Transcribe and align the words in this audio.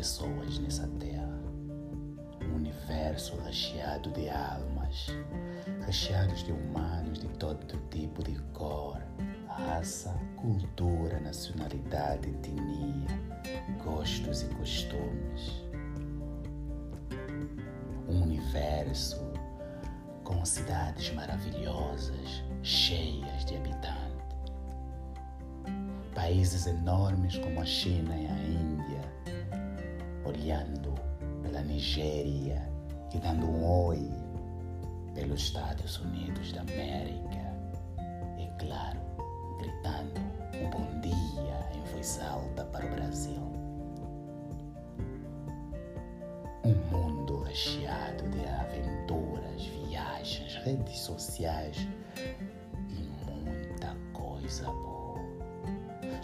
pessoas 0.00 0.58
nessa 0.58 0.86
terra. 0.98 1.38
Um 2.42 2.54
universo 2.54 3.36
recheado 3.42 4.10
de 4.12 4.30
almas, 4.30 5.08
recheados 5.84 6.42
de 6.42 6.52
humanos 6.52 7.18
de 7.18 7.28
todo 7.36 7.62
tipo 7.90 8.22
de 8.24 8.34
cor, 8.54 8.96
raça, 9.46 10.18
cultura, 10.36 11.20
nacionalidade, 11.20 12.30
etnia, 12.30 13.08
gostos 13.84 14.40
e 14.40 14.46
costumes. 14.54 15.66
Um 18.08 18.22
universo 18.22 19.20
com 20.24 20.42
cidades 20.46 21.12
maravilhosas, 21.12 22.42
cheias 22.62 23.44
de 23.44 23.54
habitantes. 23.54 24.00
Países 26.14 26.66
enormes 26.66 27.36
como 27.36 27.60
a 27.60 27.66
China 27.66 28.16
e 28.16 28.26
a 28.26 28.38
Índia, 28.44 28.69
olhando 30.40 30.94
pela 31.42 31.60
Nigéria 31.60 32.66
e 33.12 33.18
dando 33.18 33.46
um 33.46 33.62
oi 33.62 34.10
pelos 35.14 35.42
Estados 35.42 35.98
Unidos 35.98 36.52
da 36.52 36.62
América. 36.62 37.54
E 38.38 38.48
claro, 38.58 38.98
gritando 39.58 40.20
um 40.54 40.70
bom 40.70 41.00
dia 41.00 41.70
em 41.74 41.92
voz 41.92 42.20
alta 42.20 42.64
para 42.64 42.86
o 42.86 42.90
Brasil. 42.90 43.42
Um 46.64 46.74
mundo 46.90 47.42
recheado 47.42 48.24
de 48.30 48.46
aventuras, 48.46 49.62
viagens, 49.66 50.54
redes 50.64 51.00
sociais 51.00 51.86
e 52.88 53.30
muita 53.30 53.94
coisa 54.14 54.64
boa. 54.64 55.00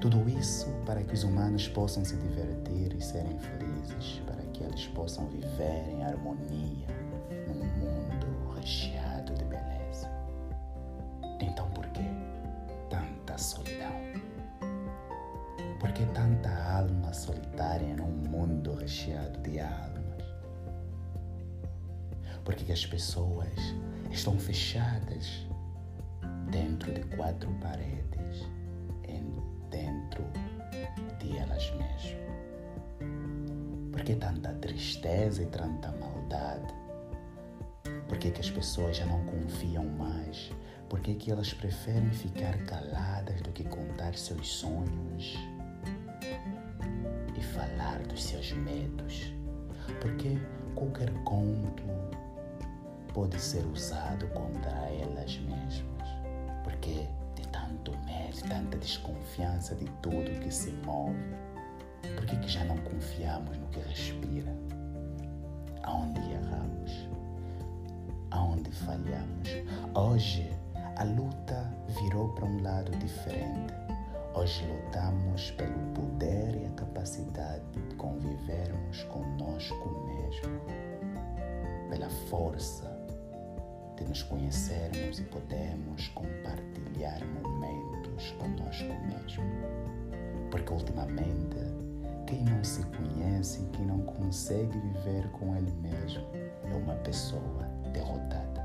Tudo 0.00 0.28
isso 0.28 0.68
para 0.84 1.02
que 1.02 1.14
os 1.14 1.24
humanos 1.24 1.66
possam 1.68 2.04
se 2.04 2.14
divertir 2.16 2.94
e 2.94 3.02
serem 3.02 3.38
felizes, 3.38 3.73
para 4.26 4.42
que 4.52 4.64
eles 4.64 4.86
possam 4.88 5.26
viver 5.28 5.88
em 5.88 6.04
harmonia 6.04 6.86
num 7.48 7.64
mundo 7.64 8.54
recheado 8.56 9.34
de 9.34 9.44
beleza. 9.44 10.10
Então 11.40 11.68
por 11.70 11.86
que 11.88 12.02
tanta 12.88 13.36
solidão? 13.38 13.92
Por 15.78 15.92
que 15.92 16.06
tanta 16.06 16.50
alma 16.50 17.12
solitária 17.12 17.94
num 17.94 18.06
mundo 18.30 18.74
recheado 18.74 19.38
de 19.40 19.60
almas? 19.60 20.04
Por 22.44 22.54
que 22.54 22.72
as 22.72 22.86
pessoas 22.86 23.48
estão 24.10 24.38
fechadas 24.38 25.46
dentro 26.50 26.92
de 26.92 27.02
quatro 27.16 27.50
paredes, 27.60 28.48
dentro 29.70 30.24
de 31.18 31.36
elas 31.36 31.70
mesmas? 31.72 32.33
Que 34.04 34.14
tanta 34.16 34.52
tristeza 34.60 35.42
e 35.42 35.46
tanta 35.46 35.90
maldade? 35.92 36.74
Por 38.06 38.18
que, 38.18 38.30
que 38.30 38.40
as 38.42 38.50
pessoas 38.50 38.98
já 38.98 39.06
não 39.06 39.24
confiam 39.24 39.86
mais? 39.86 40.52
Por 40.90 41.00
que, 41.00 41.14
que 41.14 41.30
elas 41.32 41.54
preferem 41.54 42.10
ficar 42.10 42.54
caladas 42.66 43.40
do 43.40 43.50
que 43.50 43.64
contar 43.64 44.14
seus 44.14 44.46
sonhos 44.46 45.38
e 47.34 47.42
falar 47.42 48.00
dos 48.02 48.22
seus 48.22 48.52
medos? 48.52 49.32
Porque 50.02 50.38
qualquer 50.74 51.10
conto 51.24 51.84
pode 53.14 53.40
ser 53.40 53.64
usado 53.64 54.26
contra 54.28 54.70
elas 54.90 55.38
mesmas. 55.38 56.08
Porque 56.62 57.08
de 57.34 57.48
tanto 57.48 57.92
medo, 58.04 58.48
tanta 58.50 58.76
desconfiança 58.76 59.74
de 59.74 59.86
tudo 60.02 60.40
que 60.40 60.52
se 60.52 60.72
move, 60.84 61.16
por 62.16 62.26
que, 62.26 62.36
que 62.36 62.48
já 62.48 62.64
não 62.64 62.76
confiamos 63.14 63.56
no 63.58 63.68
que 63.68 63.78
respira? 63.80 64.52
Aonde 65.84 66.20
erramos? 66.20 67.08
Aonde 68.32 68.70
falhamos? 68.72 69.48
Hoje 69.94 70.50
a 70.96 71.04
luta 71.04 71.72
virou 72.00 72.30
para 72.30 72.46
um 72.46 72.60
lado 72.62 72.90
diferente. 72.98 73.72
Hoje 74.34 74.66
lutamos 74.66 75.52
pelo 75.52 75.78
poder 75.94 76.60
e 76.60 76.66
a 76.66 76.70
capacidade 76.70 77.62
de 77.88 77.94
convivermos 77.94 79.04
conosco 79.04 79.88
mesmo, 80.06 80.60
pela 81.90 82.10
força 82.28 82.90
de 83.96 84.04
nos 84.06 84.24
conhecermos 84.24 85.20
e 85.20 85.22
podermos 85.22 86.08
compartilhar 86.08 87.24
momentos 87.26 88.32
conosco 88.32 88.92
mesmo. 89.06 89.44
Porque 90.50 90.72
ultimamente, 90.72 91.83
quem 92.34 92.42
não 92.42 92.64
se 92.64 92.82
conhece 92.86 93.64
quem 93.72 93.86
não 93.86 94.00
consegue 94.00 94.76
viver 94.76 95.28
com 95.30 95.54
ele 95.54 95.70
mesmo 95.80 96.24
é 96.68 96.74
uma 96.74 96.94
pessoa 96.96 97.62
derrotada. 97.92 98.60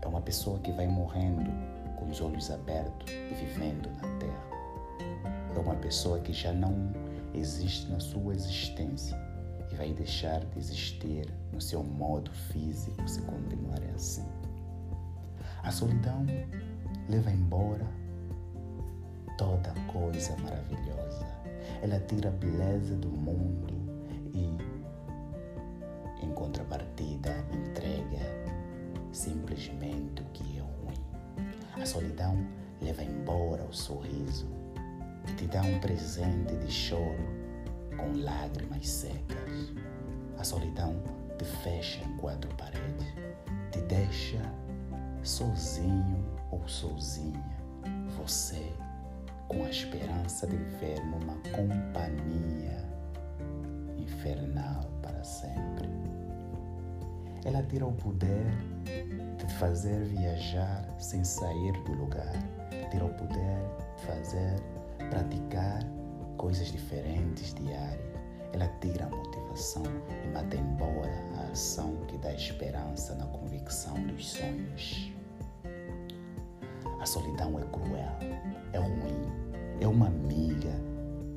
É 0.00 0.08
uma 0.08 0.22
pessoa 0.22 0.58
que 0.58 0.72
vai 0.72 0.86
morrendo 0.86 1.50
com 1.96 2.08
os 2.08 2.22
olhos 2.22 2.50
abertos 2.50 3.12
e 3.12 3.34
vivendo 3.34 3.90
na 4.00 4.18
terra. 4.18 5.54
É 5.54 5.58
uma 5.58 5.74
pessoa 5.74 6.18
que 6.20 6.32
já 6.32 6.50
não 6.50 6.74
existe 7.34 7.90
na 7.90 8.00
sua 8.00 8.32
existência 8.32 9.20
e 9.70 9.74
vai 9.74 9.92
deixar 9.92 10.40
de 10.40 10.58
existir 10.58 11.30
no 11.52 11.60
seu 11.60 11.84
modo 11.84 12.32
físico 12.32 13.06
se 13.06 13.20
continuar 13.20 13.82
assim. 13.94 14.26
A 15.62 15.70
solidão 15.70 16.24
leva 17.10 17.30
embora 17.30 17.86
toda 19.36 19.74
coisa 19.92 20.34
maravilhosa. 20.38 21.41
Ela 21.82 22.00
tira 22.00 22.28
a 22.28 22.32
beleza 22.32 22.96
do 22.96 23.08
mundo 23.08 23.74
e, 24.34 24.56
em 26.24 26.32
contrapartida, 26.32 27.44
entrega 27.52 28.20
simplesmente 29.12 30.22
o 30.22 30.24
que 30.26 30.58
é 30.58 30.60
ruim. 30.60 31.80
A 31.80 31.86
solidão 31.86 32.36
leva 32.80 33.02
embora 33.02 33.64
o 33.64 33.72
sorriso 33.72 34.46
e 35.28 35.32
te 35.34 35.46
dá 35.46 35.62
um 35.62 35.78
presente 35.78 36.56
de 36.56 36.70
choro 36.70 37.42
com 37.96 38.20
lágrimas 38.22 38.88
secas. 38.88 39.72
A 40.38 40.44
solidão 40.44 41.02
te 41.38 41.44
fecha 41.44 42.02
em 42.04 42.16
quatro 42.16 42.52
paredes, 42.56 43.06
te 43.70 43.80
deixa 43.82 44.40
sozinho 45.22 46.24
ou 46.50 46.66
sozinha. 46.66 47.42
Você 48.18 48.72
com 49.52 49.64
a 49.64 49.70
esperança 49.70 50.46
de 50.46 50.56
viver 50.56 50.98
numa 51.04 51.34
companhia 51.50 52.82
infernal 53.98 54.84
para 55.02 55.22
sempre. 55.22 55.88
Ela 57.44 57.62
tira 57.64 57.86
o 57.86 57.92
poder 57.92 58.46
de 59.36 59.52
fazer 59.54 60.04
viajar 60.04 60.88
sem 60.98 61.22
sair 61.22 61.72
do 61.84 61.92
lugar, 61.92 62.32
tira 62.90 63.04
o 63.04 63.14
poder 63.14 63.58
de 63.96 64.06
fazer 64.06 64.56
praticar 65.10 65.82
coisas 66.38 66.68
diferentes 66.68 67.52
diárias. 67.54 68.12
Ela 68.54 68.68
tira 68.80 69.06
a 69.06 69.08
motivação 69.08 69.82
e 70.24 70.28
mata 70.28 70.56
embora 70.56 71.12
a 71.38 71.52
ação 71.52 71.96
que 72.06 72.16
dá 72.18 72.32
esperança 72.32 73.14
na 73.14 73.26
convicção 73.26 73.94
dos 74.06 74.30
sonhos. 74.30 75.12
A 77.00 77.06
solidão 77.06 77.58
é 77.58 77.64
cruel, 77.64 78.16
é 78.72 78.78
ruim, 78.78 79.21
é 79.82 79.88
uma 79.88 80.06
amiga 80.06 80.72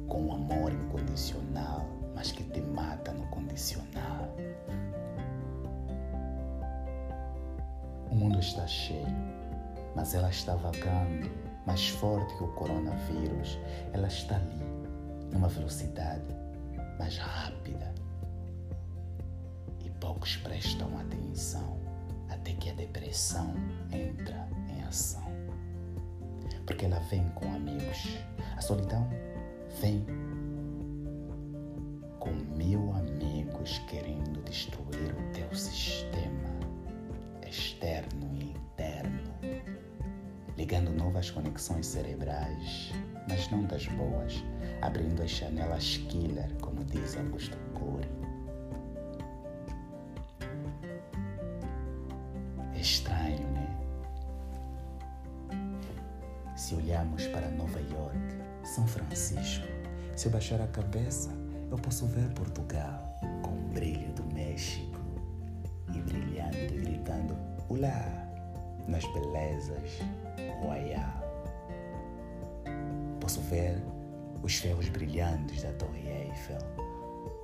com 0.07 0.31
amor 0.31 0.71
incondicional, 0.71 1.87
mas 2.13 2.31
que 2.31 2.43
te 2.43 2.61
mata 2.61 3.11
no 3.11 3.25
condicional. 3.27 4.29
O 8.11 8.15
mundo 8.15 8.39
está 8.39 8.67
cheio, 8.67 9.07
mas 9.95 10.13
ela 10.13 10.29
está 10.29 10.55
vagando, 10.55 11.29
mais 11.65 11.89
forte 11.89 12.37
que 12.37 12.43
o 12.43 12.53
coronavírus. 12.53 13.57
Ela 13.93 14.07
está 14.07 14.35
ali, 14.35 14.63
numa 15.31 15.47
velocidade 15.47 16.23
mais 16.99 17.17
rápida. 17.17 17.93
E 19.83 19.89
poucos 19.89 20.37
prestam 20.37 20.95
atenção 20.99 21.79
até 22.29 22.53
que 22.53 22.69
a 22.69 22.73
depressão 22.73 23.55
entra 23.91 24.47
em 24.69 24.83
ação. 24.83 25.24
Porque 26.65 26.85
ela 26.85 26.99
vem 26.99 27.27
com 27.35 27.53
amigos. 27.53 28.17
A 28.57 28.61
solidão 28.61 29.07
vem 29.81 30.05
com 32.19 32.31
mil 32.55 32.91
amigos 32.93 33.79
querendo 33.87 34.41
destruir 34.43 35.13
o 35.13 35.31
teu 35.33 35.53
sistema 35.55 36.55
externo 37.47 38.33
e 38.33 38.51
interno, 38.51 39.31
ligando 40.57 40.91
novas 40.91 41.29
conexões 41.29 41.85
cerebrais, 41.85 42.91
mas 43.29 43.49
não 43.51 43.63
das 43.65 43.85
boas, 43.87 44.43
abrindo 44.81 45.21
as 45.21 45.31
janelas 45.31 45.97
killer, 46.09 46.51
como 46.61 46.83
diz 46.83 47.15
Augusto 47.15 47.57
Cury. 47.73 48.24
Se 56.65 56.73
olharmos 56.73 57.27
para 57.27 57.47
Nova 57.51 57.79
York, 57.79 58.17
São 58.63 58.87
Francisco, 58.87 59.67
se 60.15 60.25
eu 60.25 60.31
baixar 60.31 60.59
a 60.59 60.65
cabeça, 60.65 61.29
eu 61.69 61.77
posso 61.77 62.07
ver 62.07 62.27
Portugal 62.29 63.19
com 63.43 63.51
o 63.51 63.69
brilho 63.71 64.11
do 64.13 64.25
México 64.33 64.99
e 65.93 65.99
brilhando 65.99 66.57
e 66.57 66.79
gritando 66.79 67.37
Olá 67.69 68.27
nas 68.87 69.05
belezas 69.13 69.99
royal. 70.63 71.21
Posso 73.21 73.41
ver 73.41 73.79
os 74.41 74.55
ferros 74.55 74.89
brilhantes 74.89 75.61
da 75.61 75.71
Torre 75.73 76.07
Eiffel 76.07 76.57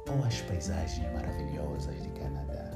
ou 0.09 0.25
as 0.25 0.41
paisagens 0.41 1.13
maravilhosas 1.13 2.01
de 2.01 2.09
Canadá. 2.09 2.71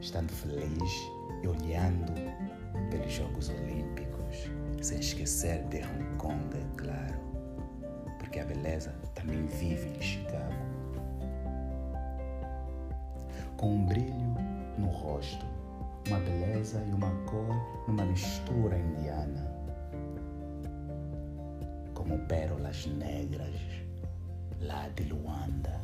Estando 0.00 0.30
feliz 0.30 1.10
e 1.42 1.48
olhando 1.48 2.14
pelos 2.94 3.12
Jogos 3.12 3.50
Olímpicos, 3.50 4.48
sem 4.80 5.00
esquecer 5.00 5.64
de 5.64 5.78
Hong 5.78 6.16
Kong, 6.16 6.56
é 6.56 6.80
claro, 6.80 7.18
porque 8.20 8.38
a 8.38 8.44
beleza 8.44 8.94
também 9.16 9.44
vive 9.46 9.88
em 9.88 10.00
Chicago. 10.00 10.54
Com 13.56 13.74
um 13.74 13.84
brilho 13.84 14.36
no 14.78 14.86
rosto, 14.86 15.44
uma 16.06 16.20
beleza 16.20 16.84
e 16.86 16.92
uma 16.92 17.10
cor 17.24 17.84
numa 17.88 18.04
mistura 18.04 18.78
indiana, 18.78 19.44
como 21.94 22.16
pérolas 22.28 22.86
negras 22.86 23.56
lá 24.60 24.88
de 24.90 25.02
Luanda, 25.04 25.80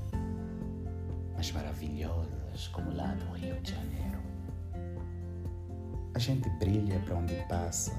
mas 1.37 1.51
maravilhosas 1.51 2.69
como 2.69 2.95
lá 2.95 3.15
do 3.15 3.33
Rio 3.33 3.61
de 3.62 3.73
Janeiro. 3.73 4.30
A 6.12 6.19
gente 6.19 6.49
brilha 6.51 6.99
para 7.01 7.15
onde 7.15 7.35
passa 7.49 7.93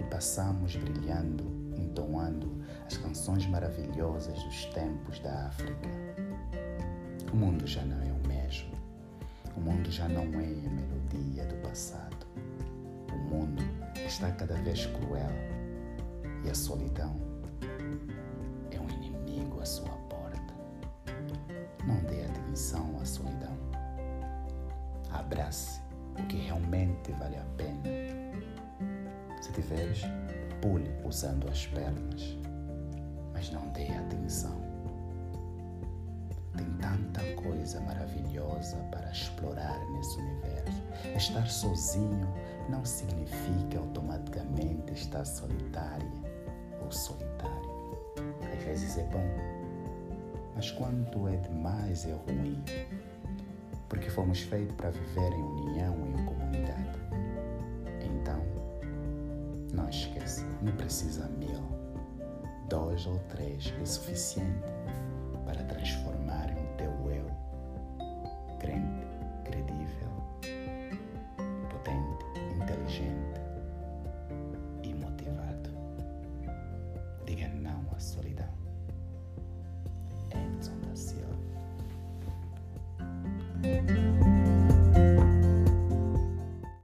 e 0.00 0.04
passamos 0.04 0.74
brilhando, 0.76 1.44
entoando 1.76 2.64
as 2.86 2.96
canções 2.96 3.46
maravilhosas 3.46 4.42
dos 4.42 4.64
tempos 4.66 5.20
da 5.20 5.46
África. 5.46 5.88
O 7.30 7.36
mundo 7.36 7.66
já 7.66 7.82
não 7.84 8.00
é 8.00 8.12
o 8.12 8.26
mesmo. 8.26 8.72
O 9.54 9.60
mundo 9.60 9.90
já 9.90 10.08
não 10.08 10.22
é 10.22 10.26
a 10.26 10.70
melodia 10.70 11.44
do 11.44 11.56
passado. 11.68 12.26
O 13.12 13.18
mundo 13.18 13.62
está 14.06 14.30
cada 14.32 14.54
vez 14.62 14.86
cruel 14.86 15.30
e 16.44 16.50
a 16.50 16.54
solidão 16.54 17.14
é 18.70 18.80
um 18.80 18.88
inimigo 18.88 19.60
à 19.60 19.66
sua 19.66 19.96
porta. 20.08 20.54
Não 21.86 21.96
dê 22.04 22.24
atenção 22.24 22.98
à 23.00 23.04
solidão. 23.04 23.56
Abrace 25.10 25.87
o 26.18 26.26
que 26.26 26.36
realmente 26.36 27.12
vale 27.12 27.36
a 27.36 27.44
pena. 27.56 27.82
Se 29.40 29.52
tiveres, 29.52 30.02
pule 30.60 30.90
usando 31.04 31.48
as 31.48 31.66
pernas, 31.66 32.36
mas 33.32 33.50
não 33.50 33.68
dê 33.68 33.88
atenção. 33.88 34.58
Tem 36.56 36.66
tanta 36.80 37.20
coisa 37.40 37.80
maravilhosa 37.80 38.76
para 38.90 39.10
explorar 39.10 39.78
nesse 39.92 40.18
universo. 40.18 40.82
Estar 41.16 41.46
sozinho 41.46 42.28
não 42.68 42.84
significa 42.84 43.78
automaticamente 43.78 44.92
estar 44.92 45.24
solitária 45.24 46.10
ou 46.82 46.90
solitário. 46.90 47.68
Às 48.52 48.64
vezes 48.64 48.98
é 48.98 49.04
bom, 49.04 49.24
mas 50.56 50.72
quando 50.72 51.28
é 51.28 51.36
demais 51.36 52.04
é 52.04 52.12
ruim 52.12 52.62
porque 53.88 54.10
fomos 54.10 54.40
feitos 54.40 54.74
para 54.76 54.90
viver 54.90 55.32
em 55.32 55.42
união 55.42 55.96
e 56.06 56.20
em 56.20 56.24
comunidade. 56.24 56.98
Então, 58.02 58.42
não 59.72 59.88
esqueça, 59.88 60.44
não 60.62 60.72
precisa 60.72 61.28
mil, 61.38 61.62
dois 62.68 63.06
ou 63.06 63.18
três 63.28 63.72
é 63.80 63.84
suficiente 63.84 64.72
para 65.44 65.62
transformar 65.64 66.50
o 66.50 66.76
teu 66.76 67.10
eu 67.10 67.27